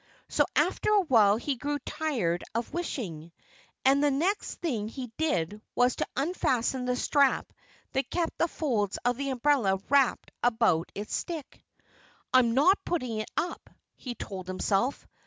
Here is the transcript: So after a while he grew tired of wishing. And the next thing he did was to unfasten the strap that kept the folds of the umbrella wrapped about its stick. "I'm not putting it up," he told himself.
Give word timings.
So 0.29 0.45
after 0.55 0.89
a 0.91 1.01
while 1.01 1.37
he 1.37 1.57
grew 1.57 1.77
tired 1.85 2.43
of 2.55 2.73
wishing. 2.73 3.31
And 3.85 4.03
the 4.03 4.09
next 4.09 4.55
thing 4.55 4.87
he 4.87 5.11
did 5.15 5.61
was 5.75 5.97
to 5.97 6.07
unfasten 6.15 6.85
the 6.85 6.95
strap 6.95 7.53
that 7.91 8.09
kept 8.09 8.39
the 8.39 8.47
folds 8.47 8.97
of 9.05 9.15
the 9.17 9.29
umbrella 9.29 9.79
wrapped 9.89 10.31
about 10.41 10.91
its 10.95 11.15
stick. 11.15 11.63
"I'm 12.33 12.55
not 12.55 12.83
putting 12.83 13.19
it 13.19 13.29
up," 13.37 13.69
he 13.95 14.15
told 14.15 14.47
himself. 14.47 15.05